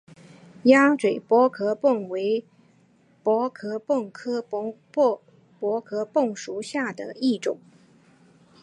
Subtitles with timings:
[0.63, 2.43] 鸭嘴薄壳蛤为
[3.21, 4.73] 薄壳蛤科薄
[5.79, 7.59] 壳蛤属下的一个种。